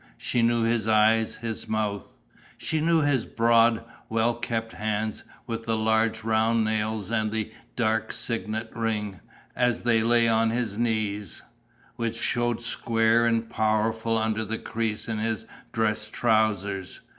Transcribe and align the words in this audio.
She 0.17 0.41
knew 0.41 0.63
his 0.63 0.87
eyes, 0.87 1.35
his 1.35 1.67
mouth. 1.67 2.17
She 2.57 2.81
knew 2.81 3.01
his 3.01 3.23
broad, 3.27 3.85
well 4.09 4.33
kept 4.33 4.73
hands, 4.73 5.23
with 5.45 5.65
the 5.65 5.77
large 5.77 6.23
round 6.23 6.65
nails 6.65 7.11
and 7.11 7.31
the 7.31 7.51
dark 7.75 8.11
signet 8.11 8.71
ring, 8.75 9.19
as 9.55 9.83
they 9.83 10.01
lay 10.01 10.27
on 10.27 10.49
his 10.49 10.75
knees, 10.75 11.43
which 11.97 12.19
showed 12.19 12.61
square 12.63 13.27
and 13.27 13.47
powerful 13.47 14.17
under 14.17 14.43
the 14.43 14.57
crease 14.57 15.07
in 15.07 15.19
his 15.19 15.45
dress 15.71 16.07
trousers. 16.07 17.01